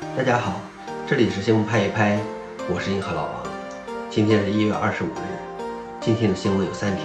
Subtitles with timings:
[0.00, 0.54] 大家好，
[1.06, 2.18] 这里是新闻拍一拍，
[2.72, 3.44] 我是银河老王。
[4.10, 5.20] 今天是一月二十五日，
[6.00, 7.04] 今天的新闻有三条。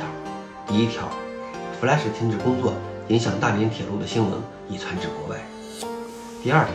[0.65, 1.03] 第一条
[1.79, 2.73] ，Flash 停止工作
[3.09, 4.39] 影响大连铁路的新闻
[4.69, 5.37] 已传至国外。
[6.41, 6.73] 第二条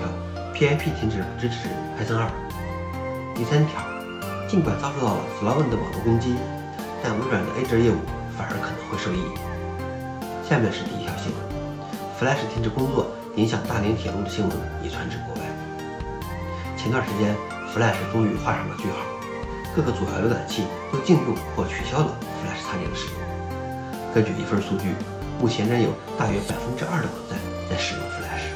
[0.55, 1.69] ，PIP 停止支持
[1.99, 2.29] Python 2。
[3.35, 3.81] 第三条，
[4.47, 6.37] 尽管遭受到了 Slavn 的网络攻击，
[7.03, 7.97] 但微软的 Azure 业务
[8.37, 9.25] 反而可能会受益。
[10.47, 11.41] 下面是第一条新闻
[12.21, 15.50] ：Flash 停止工作影响大连铁路的新闻已传至国外。
[16.81, 17.37] 前段时间
[17.77, 19.05] ，Flash 终于画上了句号，
[19.77, 23.21] 各个主要浏览器都禁用或取消了 Flash 插件的使用。
[24.15, 24.97] 根据一份数据，
[25.39, 27.37] 目前仍有大约百分之二的网站
[27.69, 28.49] 在使用 Flash。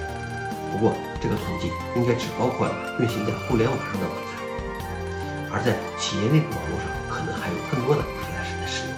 [0.73, 1.69] 不过，这个统计
[2.01, 4.41] 应该只包括了运行在互联网上的网站，
[5.53, 8.97] 而在企业内部网络上，可能还有更多的 Flash 在使用，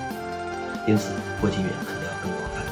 [0.86, 1.10] 因此
[1.42, 2.62] 波及面可能要更广泛。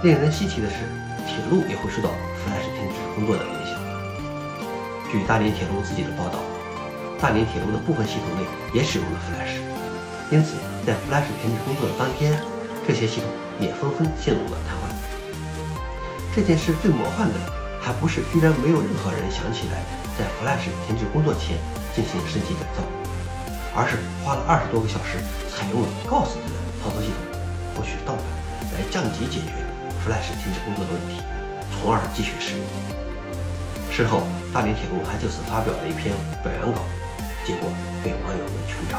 [0.00, 0.80] 令人稀奇的是，
[1.28, 2.08] 铁路也会受到
[2.40, 3.59] Flash 停止工作的影响。
[5.10, 6.38] 据大连铁路自己的报道，
[7.18, 9.58] 大连铁路的部分系统内也使用了 Flash，
[10.30, 10.54] 因此
[10.86, 12.38] 在 Flash 停止工作的当天，
[12.86, 14.86] 这些系统也纷纷陷入了瘫痪。
[16.32, 17.34] 这件事最魔幻的，
[17.82, 19.82] 还不是居然没有任何人想起来
[20.14, 21.58] 在 Flash 停止工作前
[21.90, 22.86] 进行升级改造，
[23.74, 25.18] 而是花了二十多个小时，
[25.50, 27.18] 采用了 GOS 的操作系统
[27.74, 28.22] 获取盗版
[28.78, 29.58] 来降级解决
[30.06, 31.18] Flash 停止工作的问题，
[31.74, 32.62] 从而继续使用。
[33.90, 34.22] 事后，
[34.54, 36.80] 大连铁路还就此发表了一篇表扬稿，
[37.44, 37.68] 结果
[38.02, 38.96] 被网友们群嘲。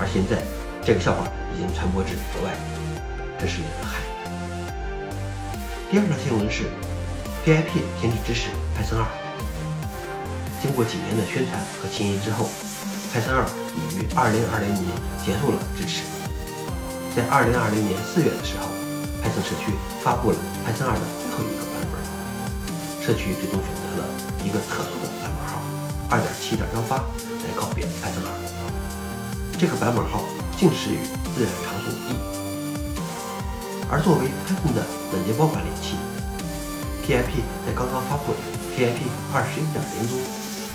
[0.00, 0.42] 而现在，
[0.82, 2.56] 这个笑话已经传播至国外，
[3.38, 4.10] 真是令人汗颜。
[5.90, 6.64] 第二条新闻是
[7.46, 9.06] ：VIP 停止支持 Python 2。
[10.60, 12.48] 经过几年的宣传和经营之后
[13.14, 13.46] ，Python 2
[13.78, 14.90] 已于2020年
[15.22, 16.02] 结束了支持。
[17.14, 18.66] 在2020年4月的时候
[19.22, 19.70] ，Python 社区
[20.02, 21.67] 发布了 Python 2的最后一个。
[23.08, 24.04] 社区最终选择了
[24.44, 25.64] 一个特殊的版本号
[26.10, 28.20] 2.7.18来告别 Python。
[29.58, 30.24] 这个版本号
[30.58, 30.98] 仅适于
[31.34, 32.12] 自然常数 e。
[33.90, 35.96] 而作为 Python 的冷结包管理器
[37.02, 38.38] ，PIP 在刚刚发布的
[38.76, 39.00] PIP
[39.32, 40.18] 21.0中，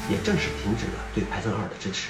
[0.09, 2.09] 也正式停止了对 Python 2的支持。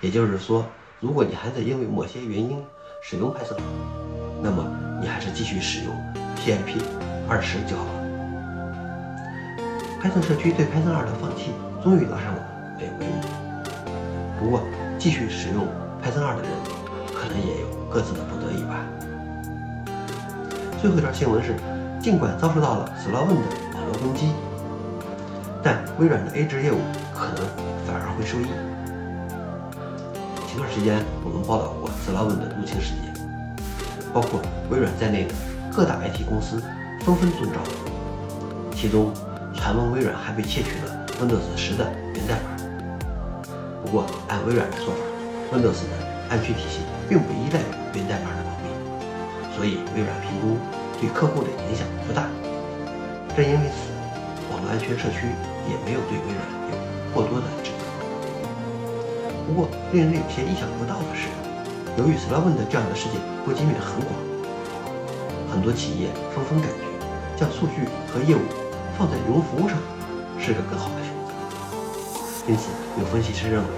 [0.00, 0.64] 也就是说，
[1.00, 2.64] 如果你还在因为某些原因
[3.02, 3.60] 使用 Python，
[4.42, 4.64] 那么
[5.02, 5.94] 你还是继续使用
[6.34, 6.80] PIP
[7.28, 8.01] 20就好了。
[10.02, 12.42] Python 社区对 Python 2的放弃终于拉上了
[12.76, 13.22] 没有帷幕。
[14.36, 14.60] 不过，
[14.98, 15.64] 继续使用
[16.02, 16.50] Python 2的人，
[17.14, 18.84] 可能也有各自的不得已吧。
[20.80, 21.54] 最后一条新闻是，
[22.00, 23.34] 尽管遭受到了 Slavn 的
[23.76, 24.32] 网络攻击，
[25.62, 26.78] 但微软的 A 值业务
[27.14, 27.46] 可能
[27.86, 28.46] 反而会受益。
[30.48, 33.14] 前段时间我们报道过 Slavn 的入侵事件，
[34.12, 35.34] 包括微软在内的
[35.72, 36.60] 各大 IT 公司
[37.04, 37.60] 纷纷中招，
[38.74, 39.12] 其中
[39.54, 42.56] 传闻微软还被窃取了 Windows 10的源代码。
[43.84, 45.00] 不过按微软的说法
[45.52, 45.94] ，Windows 的
[46.30, 47.60] 安全体系并不依赖
[47.94, 48.70] 源代码的保密。
[49.56, 50.56] 所以微软评估
[51.00, 52.26] 对客户的影响不大，
[53.36, 53.92] 正因为此，
[54.50, 55.28] 网络安全社区
[55.68, 56.76] 也没有对微软有
[57.12, 57.84] 过多的指责。
[59.46, 61.28] 不过，令人有些意想不到的是，
[61.98, 64.14] 由于 Slavn 的这样的事件波及面很广，
[65.50, 66.86] 很多企业纷纷感觉
[67.36, 68.40] 将数据和业务
[68.98, 69.78] 放在云服务上
[70.38, 71.32] 是个更好的选择。
[72.48, 73.68] 因此，有分析师认为，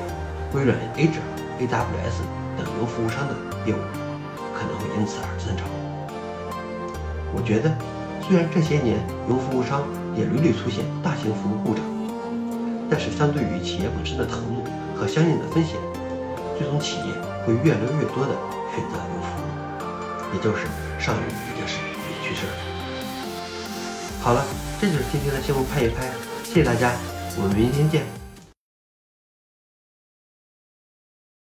[0.55, 1.25] 微软 Azure、
[1.61, 2.25] AWS
[2.57, 3.35] 等云服务商的
[3.67, 3.79] 业务。
[4.55, 5.67] 可能会因此而增长。
[7.35, 7.75] 我觉得，
[8.23, 9.83] 虽然这些年云服务商
[10.15, 11.83] 也屡屡出现大型服务故障，
[12.89, 14.63] 但是相对于企业本身的投入
[14.95, 15.75] 和相应的风险，
[16.57, 17.13] 最终企业
[17.45, 18.33] 会越来越多的
[18.71, 19.51] 选择云服务，
[20.33, 20.71] 也就是
[21.03, 22.74] 上云已经是远趋势了。
[24.25, 24.43] 好了，
[24.81, 26.11] 这就是今天的新闻拍一拍，
[26.43, 26.95] 谢谢大家，
[27.37, 28.24] 我们明天见。